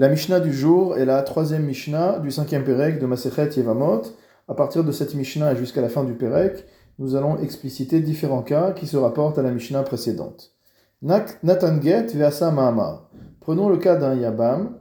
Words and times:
La 0.00 0.08
Mishnah 0.08 0.40
du 0.40 0.50
jour 0.50 0.96
est 0.96 1.04
la 1.04 1.22
troisième 1.22 1.66
Mishnah 1.66 2.20
du 2.20 2.30
cinquième 2.30 2.64
Pérec 2.64 2.98
de 2.98 3.04
Masechet 3.04 3.50
Yevamot. 3.54 4.00
À 4.48 4.54
partir 4.54 4.82
de 4.82 4.92
cette 4.92 5.14
Mishnah 5.14 5.52
et 5.52 5.56
jusqu'à 5.56 5.82
la 5.82 5.90
fin 5.90 6.04
du 6.04 6.14
Pérec, 6.14 6.64
nous 6.98 7.16
allons 7.16 7.36
expliciter 7.36 8.00
différents 8.00 8.40
cas 8.42 8.72
qui 8.72 8.86
se 8.86 8.96
rapportent 8.96 9.38
à 9.38 9.42
la 9.42 9.50
Mishnah 9.50 9.82
précédente. 9.82 10.54
Nathan 11.02 11.82
Get 11.82 12.14
Veasa 12.14 12.50
Mahamar. 12.50 13.10
Prenons 13.40 13.68
le 13.68 13.76
cas 13.76 13.96
d'un 13.96 14.14
Yabam 14.14 14.78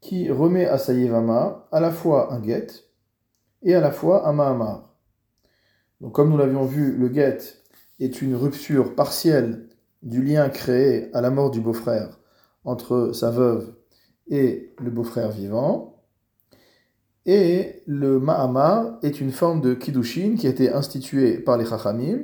qui 0.00 0.28
remet 0.32 0.66
à 0.66 0.78
sa 0.78 0.94
Yevama 0.94 1.68
à 1.70 1.78
la 1.78 1.92
fois 1.92 2.34
un 2.34 2.42
Get 2.42 2.66
et 3.62 3.76
à 3.76 3.80
la 3.80 3.92
fois 3.92 4.26
un 4.26 4.32
Mahamar. 4.32 4.96
Donc, 6.00 6.12
comme 6.12 6.28
nous 6.28 6.38
l'avions 6.38 6.64
vu, 6.64 6.96
le 6.96 7.14
Get 7.14 7.38
est 8.00 8.20
une 8.20 8.34
rupture 8.34 8.96
partielle 8.96 9.68
du 10.02 10.24
lien 10.24 10.48
créé 10.48 11.08
à 11.14 11.20
la 11.20 11.30
mort 11.30 11.52
du 11.52 11.60
beau-frère 11.60 12.18
entre 12.64 13.12
sa 13.12 13.30
veuve 13.30 13.74
et 14.30 14.72
le 14.78 14.90
beau-frère 14.90 15.30
vivant. 15.30 15.96
Et 17.26 17.82
le 17.86 18.18
Mahamar 18.18 18.98
est 19.02 19.20
une 19.20 19.30
forme 19.30 19.60
de 19.60 19.74
Kiddushin 19.74 20.36
qui 20.36 20.46
a 20.46 20.50
été 20.50 20.72
instituée 20.72 21.38
par 21.38 21.58
les 21.58 21.66
Chachamim 21.66 22.20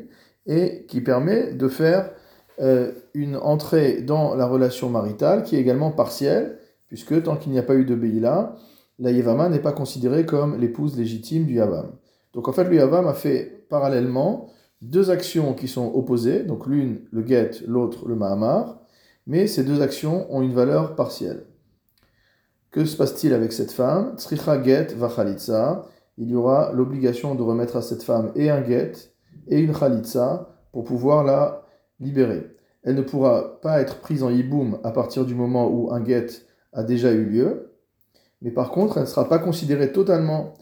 et 0.47 0.87
qui 0.89 1.01
permet 1.01 1.53
de 1.53 1.69
faire 1.69 2.13
euh, 2.61 2.93
une 3.13 3.37
entrée 3.37 4.01
dans 4.01 4.35
la 4.35 4.47
relation 4.47 4.89
maritale 4.89 5.43
qui 5.43 5.57
est 5.57 5.61
également 5.61 5.91
partielle, 5.91 6.59
puisque 6.89 7.23
tant 7.23 7.37
qu'il 7.37 7.53
n'y 7.53 7.59
a 7.59 7.63
pas 7.63 7.75
eu 7.75 7.85
de 7.85 7.95
Beïla, 7.95 8.57
la 8.99 9.11
Yevama 9.11 9.49
n'est 9.51 9.61
pas 9.61 9.73
considérée 9.73 10.25
comme 10.25 10.59
l'épouse 10.59 10.97
légitime 10.97 11.45
du 11.45 11.55
Yavam. 11.55 11.93
Donc 12.33 12.49
en 12.49 12.53
fait, 12.53 12.65
le 12.65 12.77
Yavam 12.77 13.07
a 13.07 13.15
fait 13.15 13.67
parallèlement 13.69 14.49
deux 14.81 15.11
actions 15.11 15.53
qui 15.53 15.69
sont 15.69 15.93
opposées, 15.95 16.45
donc 16.45 16.67
l'une 16.67 17.01
le 17.11 17.27
get, 17.27 17.51
l'autre 17.67 18.09
le 18.09 18.15
Mahamar, 18.15 18.81
mais 19.27 19.47
ces 19.47 19.65
deux 19.65 19.83
actions 19.83 20.27
ont 20.35 20.41
une 20.41 20.55
valeur 20.55 20.95
partielle. 20.95 21.45
Que 22.77 22.85
se 22.85 22.95
passe-t-il 22.95 23.33
avec 23.33 23.53
cette 23.53 23.73
femme? 23.73 24.19
Tzricha 24.19 24.63
get 24.63 24.89
va 24.99 25.09
Il 26.19 26.31
y 26.31 26.35
aura 26.35 26.73
l'obligation 26.75 27.35
de 27.35 27.41
remettre 27.41 27.77
à 27.77 27.81
cette 27.81 28.03
femme 28.03 28.33
et 28.37 28.51
un 28.51 28.63
get 28.63 28.93
et 29.49 29.61
une 29.61 29.75
chalitza 29.75 30.51
pour 30.73 30.85
pouvoir 30.85 31.25
la 31.25 31.65
libérer. 32.01 32.55
Elle 32.83 32.97
ne 32.97 33.01
pourra 33.01 33.63
pas 33.63 33.81
être 33.81 34.01
prise 34.01 34.23
en 34.23 34.29
yiboum 34.29 34.79
à 34.85 34.91
partir 34.91 35.25
du 35.25 35.35
moment 35.35 35.71
où 35.71 35.91
un 35.91 36.05
get 36.05 36.27
a 36.75 36.83
déjà 36.83 37.13
eu 37.13 37.25
lieu, 37.25 37.73
mais 38.43 38.51
par 38.51 38.71
contre, 38.71 38.99
elle 38.99 39.05
ne 39.05 39.09
sera 39.09 39.27
pas 39.27 39.39
considérée 39.39 39.91
totalement 39.91 40.53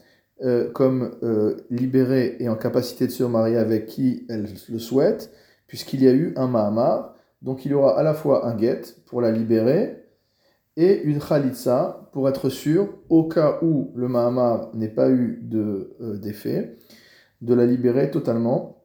euh, 0.41 0.71
comme 0.71 1.17
euh, 1.21 1.57
libérée 1.69 2.37
et 2.39 2.47
en 2.47 2.55
capacité 2.55 3.07
de 3.07 3.11
se 3.11 3.25
marier 3.25 3.57
avec 3.57 3.87
qui 3.87 4.25
elle 4.29 4.47
le 4.69 4.79
souhaite, 4.79 5.33
puisqu'il 5.67 6.01
y 6.01 6.07
a 6.07 6.13
eu 6.13 6.33
un 6.37 6.47
Mahamar. 6.47 7.13
Donc 7.41 7.65
il 7.65 7.71
y 7.71 7.73
aura 7.73 7.99
à 7.99 8.03
la 8.03 8.13
fois 8.13 8.47
un 8.47 8.57
get 8.57 8.83
pour 9.05 9.19
la 9.19 9.31
libérer 9.31 10.04
et 10.77 11.01
une 11.03 11.19
Khalitsa 11.19 12.09
pour 12.11 12.27
être 12.29 12.49
sûr, 12.49 12.89
au 13.09 13.23
cas 13.27 13.59
où 13.61 13.91
le 13.95 14.07
Mahamar 14.07 14.69
n'ait 14.73 14.89
pas 14.89 15.09
eu 15.09 15.41
euh, 15.53 16.17
d'effet, 16.17 16.77
de, 17.41 17.53
la 17.53 17.65
libérer 17.65 18.11
totalement 18.11 18.83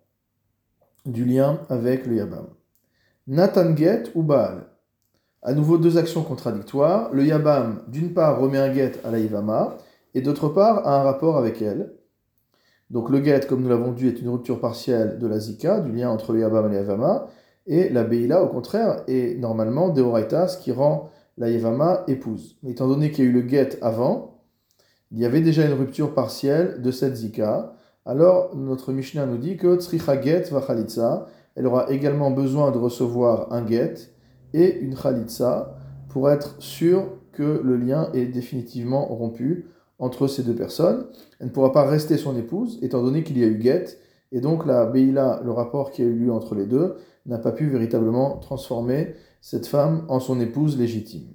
du 1.06 1.24
lien 1.24 1.60
avec 1.68 2.06
le 2.06 2.16
Yabam. 2.16 2.46
Nathan 3.26 3.76
get 3.76 4.04
ou 4.14 4.22
Baal? 4.22 4.66
À 5.42 5.54
nouveau 5.54 5.78
deux 5.78 5.96
actions 5.96 6.22
contradictoires. 6.22 7.12
Le 7.14 7.24
Yabam, 7.24 7.82
d'une 7.88 8.12
part, 8.12 8.40
remet 8.40 8.58
un 8.58 8.72
get 8.72 8.92
à 9.04 9.10
la 9.10 9.18
Yivama, 9.18 9.78
et 10.14 10.20
d'autre 10.20 10.48
part, 10.48 10.86
a 10.86 11.00
un 11.00 11.02
rapport 11.02 11.38
avec 11.38 11.62
elle. 11.62 11.94
Donc 12.90 13.08
le 13.08 13.22
get, 13.22 13.46
comme 13.48 13.62
nous 13.62 13.68
l'avons 13.68 13.92
dit, 13.92 14.08
est 14.08 14.20
une 14.20 14.28
rupture 14.28 14.60
partielle 14.60 15.18
de 15.18 15.26
la 15.26 15.38
Zika, 15.38 15.80
du 15.80 15.92
lien 15.92 16.10
entre 16.10 16.32
le 16.32 16.40
Yabam 16.40 16.66
et 16.66 16.74
la 16.74 16.80
Yavama, 16.80 17.28
et 17.66 17.88
la 17.88 18.04
Beila, 18.04 18.42
au 18.42 18.48
contraire, 18.48 19.02
est 19.06 19.38
normalement 19.38 19.90
Deoraitas 19.90 20.58
qui 20.60 20.72
rend 20.72 21.10
la 21.40 21.48
Yevama 21.48 22.04
épouse. 22.06 22.58
Mais 22.62 22.72
étant 22.72 22.86
donné 22.86 23.10
qu'il 23.10 23.24
y 23.24 23.26
a 23.26 23.30
eu 23.30 23.32
le 23.32 23.48
get 23.48 23.78
avant, 23.80 24.42
il 25.10 25.18
y 25.18 25.24
avait 25.24 25.40
déjà 25.40 25.66
une 25.66 25.72
rupture 25.72 26.14
partielle 26.14 26.82
de 26.82 26.90
cette 26.90 27.16
zika. 27.16 27.74
Alors 28.04 28.54
notre 28.54 28.92
Mishnah 28.92 29.24
nous 29.24 29.38
dit 29.38 29.56
que 29.56 29.80
tzricha 29.80 30.20
get 30.20 30.44
va 30.50 30.62
elle 31.56 31.66
aura 31.66 31.90
également 31.90 32.30
besoin 32.30 32.70
de 32.70 32.78
recevoir 32.78 33.52
un 33.52 33.66
get 33.66 33.94
et 34.52 34.78
une 34.80 34.96
chalitza 34.96 35.76
pour 36.10 36.30
être 36.30 36.60
sûre 36.60 37.06
que 37.32 37.60
le 37.64 37.76
lien 37.76 38.10
est 38.12 38.26
définitivement 38.26 39.06
rompu 39.06 39.66
entre 39.98 40.26
ces 40.26 40.42
deux 40.42 40.54
personnes. 40.54 41.06
Elle 41.38 41.46
ne 41.46 41.52
pourra 41.52 41.72
pas 41.72 41.84
rester 41.84 42.18
son 42.18 42.36
épouse 42.36 42.78
étant 42.82 43.02
donné 43.02 43.24
qu'il 43.24 43.38
y 43.38 43.44
a 43.44 43.46
eu 43.46 43.60
get 43.60 43.86
et 44.30 44.40
donc 44.40 44.66
la 44.66 44.84
Beila, 44.84 45.40
le 45.42 45.52
rapport 45.52 45.90
qui 45.90 46.02
a 46.02 46.04
eu 46.04 46.14
lieu 46.14 46.32
entre 46.32 46.54
les 46.54 46.66
deux, 46.66 46.96
n'a 47.26 47.38
pas 47.38 47.52
pu 47.52 47.68
véritablement 47.68 48.36
transformer 48.38 49.14
cette 49.40 49.66
femme 49.66 50.04
en 50.08 50.20
son 50.20 50.40
épouse 50.40 50.78
légitime. 50.78 51.28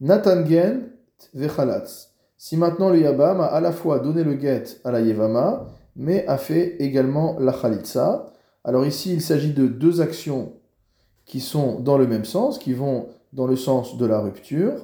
Nathan 0.00 0.44
Gen 0.44 0.90
vechalatz. 1.34 2.12
Si 2.36 2.56
maintenant 2.56 2.90
le 2.90 3.00
Yabam 3.00 3.40
a 3.40 3.46
à 3.46 3.60
la 3.60 3.72
fois 3.72 3.98
donné 3.98 4.22
le 4.22 4.38
get 4.38 4.64
à 4.84 4.90
la 4.92 5.00
Yevama, 5.00 5.66
mais 5.96 6.26
a 6.26 6.36
fait 6.36 6.76
également 6.80 7.38
la 7.38 7.52
Khalitsa, 7.52 8.30
alors 8.64 8.84
ici 8.84 9.12
il 9.12 9.22
s'agit 9.22 9.54
de 9.54 9.66
deux 9.66 10.00
actions 10.02 10.52
qui 11.24 11.40
sont 11.40 11.80
dans 11.80 11.96
le 11.96 12.06
même 12.06 12.26
sens, 12.26 12.58
qui 12.58 12.74
vont 12.74 13.08
dans 13.32 13.46
le 13.46 13.56
sens 13.56 13.96
de 13.96 14.04
la 14.04 14.20
rupture, 14.20 14.74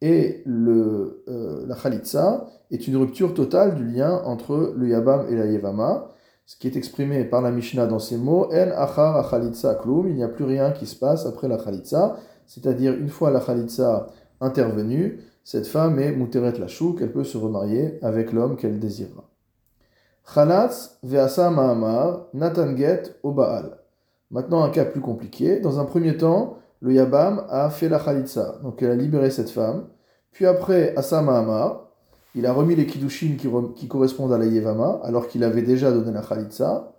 et 0.00 0.42
le, 0.46 1.24
euh, 1.28 1.64
la 1.66 1.74
Khalitsa 1.74 2.46
est 2.70 2.86
une 2.86 2.96
rupture 2.96 3.34
totale 3.34 3.74
du 3.74 3.84
lien 3.84 4.22
entre 4.24 4.72
le 4.76 4.88
Yabam 4.88 5.26
et 5.28 5.34
la 5.34 5.46
Yevama, 5.46 6.13
ce 6.46 6.56
qui 6.56 6.66
est 6.66 6.76
exprimé 6.76 7.24
par 7.24 7.40
la 7.40 7.50
Mishnah 7.50 7.86
dans 7.86 7.98
ces 7.98 8.16
mots, 8.16 8.46
En 8.52 8.70
achar 8.76 9.16
achalitza 9.16 9.74
klum, 9.76 10.08
il 10.08 10.14
n'y 10.14 10.22
a 10.22 10.28
plus 10.28 10.44
rien 10.44 10.72
qui 10.72 10.86
se 10.86 10.96
passe 10.96 11.26
après 11.26 11.48
la 11.48 11.58
chalitza, 11.58 12.16
c'est-à-dire 12.46 12.92
une 12.94 13.08
fois 13.08 13.30
la 13.30 13.40
chalitza 13.40 14.08
intervenue, 14.40 15.20
cette 15.42 15.66
femme 15.66 15.98
est 15.98 16.12
muteret 16.12 16.52
la 16.58 16.66
qu'elle 16.66 17.12
peut 17.12 17.24
se 17.24 17.36
remarier 17.38 17.98
avec 18.02 18.32
l'homme 18.32 18.56
qu'elle 18.56 18.78
désirera. 18.78 19.24
Chalatz 20.34 20.98
ve'asa 21.02 21.50
ma'amar 21.50 22.26
natanget 22.32 23.02
o 23.22 23.32
baal. 23.32 23.78
Maintenant 24.30 24.64
un 24.64 24.70
cas 24.70 24.86
plus 24.86 25.02
compliqué. 25.02 25.60
Dans 25.60 25.78
un 25.80 25.84
premier 25.84 26.16
temps, 26.16 26.56
le 26.80 26.94
Yabam 26.94 27.44
a 27.50 27.68
fait 27.70 27.88
la 27.88 27.98
chalitza, 27.98 28.58
donc 28.62 28.82
elle 28.82 28.90
a 28.90 28.96
libéré 28.96 29.30
cette 29.30 29.50
femme. 29.50 29.88
Puis 30.30 30.46
après, 30.46 30.94
asa 30.96 31.22
il 32.34 32.46
a 32.46 32.52
remis 32.52 32.74
les 32.74 32.86
kiddushin 32.86 33.36
qui, 33.36 33.88
correspondent 33.88 34.32
à 34.32 34.38
la 34.38 34.46
Yevama, 34.46 35.00
alors 35.04 35.28
qu'il 35.28 35.44
avait 35.44 35.62
déjà 35.62 35.92
donné 35.92 36.10
la 36.12 36.22
Khalitsa. 36.22 36.96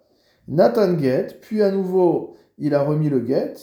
Nathan 0.47 0.97
Get, 0.97 1.40
puis 1.41 1.62
à 1.62 1.72
nouveau, 1.72 2.35
il 2.57 2.73
a 2.73 2.84
remis 2.84 3.09
le 3.09 3.25
Get, 3.25 3.56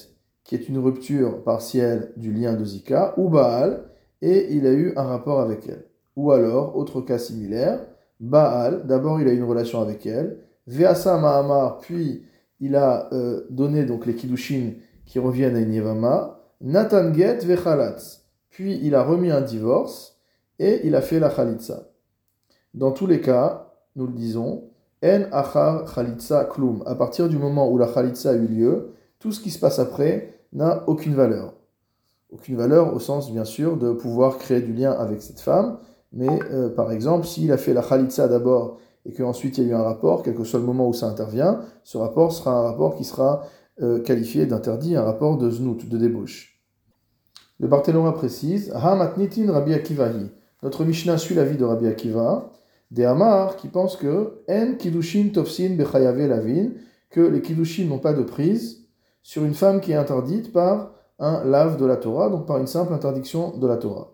qui 0.45 0.55
est 0.55 0.69
une 0.69 0.79
rupture 0.79 1.43
partielle 1.45 2.13
du 2.17 2.33
lien 2.33 2.55
de 2.55 2.65
Zika, 2.65 3.15
ou 3.17 3.29
Baal, 3.29 3.85
et 4.21 4.53
il 4.55 4.67
a 4.67 4.73
eu 4.73 4.93
un 4.97 5.05
rapport 5.05 5.41
avec 5.41 5.67
elle. 5.69 5.87
Ou 6.17 6.33
alors, 6.33 6.77
autre 6.77 7.01
cas 7.01 7.19
similaire, 7.19 7.87
Baal, 8.21 8.87
d'abord 8.87 9.21
il 9.21 9.29
a 9.29 9.33
eu 9.33 9.37
une 9.37 9.45
relation 9.45 9.81
avec 9.81 10.07
elle, 10.07 10.39
Veasa 10.67 11.19
Mahamar, 11.19 11.79
puis 11.79 12.23
il 12.61 12.77
a 12.77 13.09
euh, 13.13 13.47
donné 13.51 13.85
donc 13.85 14.07
les 14.07 14.15
kiddushin 14.15 14.75
qui 15.07 15.19
reviennent 15.19 15.57
à 15.57 15.61
une 15.61 15.73
Yevama, 15.73 16.39
Nathan 16.61 17.13
Get 17.15 17.39
Vechalatz, 17.39 18.27
puis 18.51 18.79
il 18.83 18.95
a 18.95 19.03
remis 19.03 19.31
un 19.31 19.41
divorce, 19.41 20.12
et 20.63 20.87
il 20.87 20.95
a 20.95 21.01
fait 21.01 21.19
la 21.19 21.29
khalitsa. 21.29 21.89
Dans 22.73 22.93
tous 22.93 23.07
les 23.07 23.21
cas, 23.21 23.73
nous 23.97 24.07
le 24.07 24.13
disons, 24.13 24.71
en 25.05 25.23
achar 25.33 25.93
khalitsa 25.93 26.45
klum. 26.45 26.85
À 26.87 26.95
partir 26.95 27.29
du 27.29 27.37
moment 27.37 27.69
où 27.69 27.77
la 27.79 27.89
khalitsa 27.89 28.31
a 28.31 28.35
eu 28.35 28.47
lieu, 28.47 28.93
tout 29.19 29.33
ce 29.33 29.41
qui 29.41 29.51
se 29.51 29.59
passe 29.59 29.81
après 29.81 30.35
n'a 30.53 30.85
aucune 30.87 31.15
valeur. 31.15 31.55
Aucune 32.31 32.57
valeur 32.57 32.95
au 32.95 33.01
sens, 33.01 33.31
bien 33.31 33.45
sûr, 33.45 33.77
de 33.77 33.93
pouvoir 33.93 34.39
créer 34.39 34.61
du 34.61 34.73
lien 34.73 34.93
avec 34.93 35.21
cette 35.21 35.41
femme. 35.41 35.79
Mais 36.13 36.29
euh, 36.53 36.69
par 36.69 36.93
exemple, 36.93 37.27
s'il 37.27 37.51
a 37.51 37.57
fait 37.57 37.75
la 37.75 37.83
khalitsa 37.83 38.29
d'abord 38.29 38.79
et 39.05 39.13
qu'ensuite 39.13 39.59
il 39.59 39.65
y 39.65 39.67
a 39.67 39.71
eu 39.73 39.75
un 39.75 39.83
rapport, 39.83 40.23
quel 40.23 40.35
que 40.35 40.45
soit 40.45 40.61
le 40.61 40.67
moment 40.67 40.89
où 40.89 40.93
ça 40.93 41.07
intervient, 41.07 41.61
ce 41.83 41.99
rapport 41.99 42.33
sera 42.33 42.53
un 42.53 42.63
rapport 42.63 42.95
qui 42.95 43.05
sera 43.05 43.43
euh, 43.81 44.01
qualifié 44.01 44.47
d'interdit, 44.47 44.95
un 44.95 45.03
rapport 45.03 45.39
de 45.39 45.51
znout, 45.51 45.89
de 45.89 45.99
débauche. 45.99 46.61
Le 47.59 47.69
Barthélemy 47.69 48.13
précise 48.13 48.73
Ha 48.75 48.95
matnitin 48.95 49.51
Rabbi 49.53 49.75
Akivahi. 49.75 50.31
Notre 50.63 50.85
Mishnah 50.85 51.19
suit 51.19 51.35
l'avis 51.35 51.57
de 51.57 51.65
Rabbi 51.65 51.89
Akiva, 51.89 52.51
des 52.93 53.05
Amar 53.05 53.57
qui 53.57 53.69
pense 53.69 53.97
que 53.97 54.43
En 54.49 54.75
Kiddushin 54.79 55.31
Tofsin 55.35 55.71
Bechayave 55.77 56.27
Lavin, 56.29 56.69
que 57.11 57.21
les 57.21 57.43
Kiddushin 57.43 57.87
n'ont 57.87 57.99
pas 57.99 58.13
de 58.13 58.23
prise 58.23 58.87
sur 59.23 59.45
une 59.45 59.55
femme 59.55 59.81
qui 59.81 59.93
est 59.93 59.97
interdite 59.97 60.53
par 60.53 60.93
un 61.19 61.45
lave 61.45 61.79
de 61.79 61.87
la 61.87 61.97
Torah, 61.97 62.29
donc 62.29 62.47
par 62.47 62.59
une 62.59 62.67
simple 62.67 62.93
interdiction 62.93 63.57
de 63.57 63.67
la 63.67 63.77
Torah. 63.77 64.13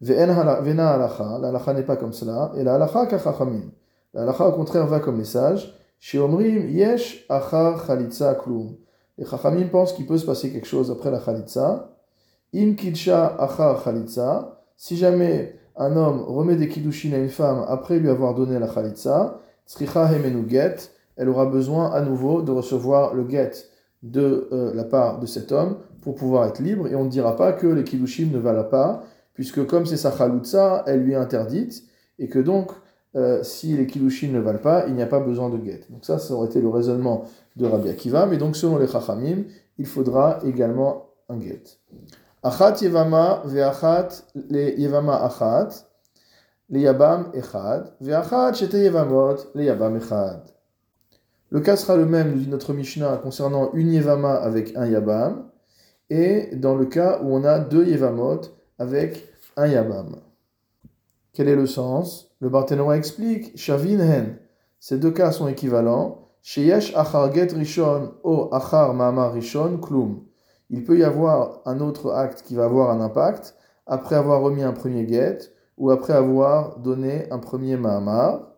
Vena 0.00 0.90
halacha, 0.90 1.38
la 1.40 1.48
halacha 1.48 1.72
n'est 1.72 1.82
pas 1.82 1.96
comme 1.96 2.12
cela, 2.12 2.52
et 2.56 2.62
la 2.62 2.74
halacha 2.74 3.06
kachachamim. 3.06 3.70
La 4.12 4.22
halacha 4.22 4.46
au 4.48 4.52
contraire 4.52 4.86
va 4.86 5.00
comme 5.00 5.16
message, 5.16 5.74
chez 5.98 6.18
Omrim 6.18 6.68
yesh 6.68 7.24
achar 7.30 7.86
chalitza 7.86 8.34
klum. 8.34 8.76
Les 9.16 9.24
chachamim 9.24 9.68
pensent 9.68 9.94
qu'il 9.94 10.06
peut 10.06 10.18
se 10.18 10.26
passer 10.26 10.50
quelque 10.50 10.66
chose 10.66 10.90
après 10.90 11.10
la 11.10 11.20
chalitza. 11.20 11.90
Im 12.52 12.74
kidsha 12.74 13.36
achar 13.38 13.82
chalitza, 13.82 14.53
si 14.76 14.96
jamais 14.96 15.58
un 15.76 15.96
homme 15.96 16.22
remet 16.22 16.56
des 16.56 16.68
kiddushin 16.68 17.12
à 17.12 17.18
une 17.18 17.28
femme 17.28 17.64
après 17.68 17.98
lui 17.98 18.08
avoir 18.08 18.34
donné 18.34 18.58
la 18.58 18.68
khalitsa, 18.68 19.40
get, 20.48 20.76
elle 21.16 21.28
aura 21.28 21.46
besoin 21.46 21.90
à 21.92 22.00
nouveau 22.00 22.42
de 22.42 22.50
recevoir 22.50 23.14
le 23.14 23.28
get 23.28 23.52
de 24.02 24.48
euh, 24.52 24.74
la 24.74 24.84
part 24.84 25.18
de 25.18 25.26
cet 25.26 25.52
homme 25.52 25.78
pour 26.02 26.14
pouvoir 26.14 26.46
être 26.46 26.60
libre. 26.60 26.86
Et 26.88 26.94
on 26.94 27.04
ne 27.04 27.08
dira 27.08 27.36
pas 27.36 27.52
que 27.52 27.66
les 27.66 27.84
kiddushin 27.84 28.28
ne 28.30 28.38
valent 28.38 28.64
pas 28.64 29.04
puisque 29.34 29.66
comme 29.66 29.84
c'est 29.84 29.96
sa 29.96 30.16
chaloutza, 30.16 30.84
elle 30.86 31.02
lui 31.02 31.12
est 31.12 31.16
interdite, 31.16 31.84
et 32.18 32.28
que 32.28 32.38
donc, 32.38 32.70
euh, 33.16 33.42
si 33.42 33.76
les 33.76 33.86
kilushin 33.86 34.28
ne 34.32 34.38
valent 34.38 34.60
pas, 34.60 34.86
il 34.86 34.94
n'y 34.94 35.02
a 35.02 35.06
pas 35.06 35.20
besoin 35.20 35.50
de 35.50 35.58
guet. 35.58 35.82
Donc 35.90 36.04
ça, 36.04 36.18
ça 36.18 36.34
aurait 36.34 36.46
été 36.46 36.60
le 36.60 36.68
raisonnement 36.68 37.24
de 37.56 37.66
Rabbi 37.66 37.88
Akiva, 37.88 38.26
mais 38.26 38.38
donc 38.38 38.56
selon 38.56 38.78
les 38.78 38.86
chachamim, 38.86 39.44
il 39.78 39.86
faudra 39.86 40.38
également 40.44 41.10
un 41.28 41.36
guet. 41.36 41.62
Achat 42.44 42.82
yevama 42.82 43.42
ve'achat 43.46 44.22
le 44.34 44.78
yevama 44.78 45.16
achat, 45.24 45.86
le 46.68 46.78
yabam 46.78 47.30
echad, 47.32 47.94
ve'achat 48.02 48.52
shete 48.52 48.74
yevamot 48.74 49.36
le 49.54 49.64
yabam 49.64 49.96
echad. 49.96 50.42
Le 51.48 51.60
cas 51.60 51.76
sera 51.76 51.96
le 51.96 52.04
même, 52.04 52.32
nous 52.32 52.40
dit 52.40 52.48
notre 52.48 52.74
Mishnah, 52.74 53.16
concernant 53.16 53.72
une 53.72 53.90
yevama 53.94 54.34
avec 54.34 54.76
un 54.76 54.84
yabam, 54.84 55.48
et 56.10 56.54
dans 56.56 56.74
le 56.74 56.84
cas 56.84 57.18
où 57.22 57.34
on 57.34 57.44
a 57.44 57.60
deux 57.60 57.86
yevamot 57.86 58.42
avec 58.78 59.26
un 59.56 59.66
yabam. 59.66 60.16
Quel 61.32 61.48
est 61.48 61.56
le 61.56 61.66
sens? 61.66 62.30
Le 62.40 62.50
Barthénois 62.50 62.98
explique 62.98 63.56
Shavin 63.56 64.00
hen. 64.00 64.36
Ces 64.80 64.98
deux 64.98 65.12
cas 65.12 65.32
sont 65.32 65.48
équivalents. 65.48 66.28
Sheyesh 66.42 66.94
achar 66.94 67.32
get 67.32 67.54
rishon 67.54 68.12
o 68.22 68.50
achar 68.52 68.92
ma'amar 68.92 69.32
rishon 69.32 69.78
klum. 69.78 70.26
Il 70.70 70.84
peut 70.84 70.98
y 70.98 71.04
avoir 71.04 71.60
un 71.66 71.80
autre 71.80 72.12
acte 72.12 72.42
qui 72.42 72.54
va 72.54 72.64
avoir 72.64 72.90
un 72.90 73.00
impact 73.00 73.54
après 73.86 74.16
avoir 74.16 74.40
remis 74.40 74.62
un 74.62 74.72
premier 74.72 75.06
get 75.06 75.38
ou 75.76 75.90
après 75.90 76.12
avoir 76.12 76.78
donné 76.78 77.30
un 77.30 77.38
premier 77.38 77.76
ma'amar. 77.76 78.50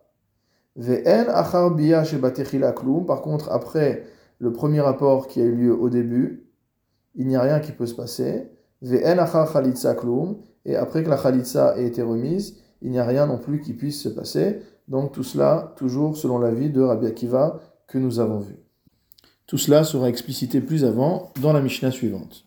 Ve'en 0.75 1.27
achar. 1.29 1.75
Par 3.07 3.21
contre, 3.21 3.51
après 3.51 4.03
le 4.39 4.53
premier 4.53 4.81
rapport 4.81 5.27
qui 5.27 5.41
a 5.41 5.43
eu 5.43 5.55
lieu 5.55 5.73
au 5.73 5.89
début, 5.89 6.47
il 7.15 7.27
n'y 7.27 7.35
a 7.35 7.41
rien 7.41 7.59
qui 7.59 7.71
peut 7.71 7.87
se 7.87 7.95
passer. 7.95 8.51
Ve'en 8.81 9.17
achar 9.17 9.51
chalitza 9.51 9.95
klum. 9.95 10.37
Et 10.65 10.75
après 10.75 11.03
que 11.03 11.09
la 11.09 11.17
chalitza 11.17 11.77
ait 11.77 11.85
été 11.85 12.01
remise, 12.01 12.57
il 12.81 12.91
n'y 12.91 12.99
a 12.99 13.05
rien 13.05 13.25
non 13.25 13.37
plus 13.37 13.61
qui 13.61 13.73
puisse 13.73 14.01
se 14.01 14.09
passer. 14.09 14.61
Donc 14.87 15.11
tout 15.11 15.23
cela, 15.23 15.73
toujours 15.75 16.15
selon 16.15 16.39
l'avis 16.39 16.69
de 16.69 16.81
Rabbi 16.81 17.07
Akiva 17.07 17.59
que 17.87 17.97
nous 17.97 18.19
avons 18.19 18.39
vu. 18.39 18.55
Tout 19.47 19.57
cela 19.57 19.85
sera 19.85 20.09
explicité 20.09 20.59
plus 20.59 20.83
avant 20.83 21.31
dans 21.41 21.53
la 21.53 21.61
Mishnah 21.61 21.91
suivante. 21.91 22.46